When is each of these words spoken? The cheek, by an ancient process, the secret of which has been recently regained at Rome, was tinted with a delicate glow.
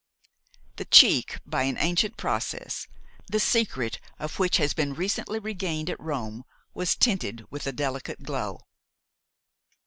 The 0.77 0.85
cheek, 0.85 1.37
by 1.45 1.61
an 1.61 1.77
ancient 1.77 2.17
process, 2.17 2.87
the 3.27 3.39
secret 3.39 3.99
of 4.17 4.39
which 4.39 4.57
has 4.57 4.73
been 4.73 4.95
recently 4.95 5.37
regained 5.37 5.91
at 5.91 5.99
Rome, 5.99 6.43
was 6.73 6.95
tinted 6.95 7.45
with 7.51 7.67
a 7.67 7.71
delicate 7.71 8.23
glow. 8.23 8.61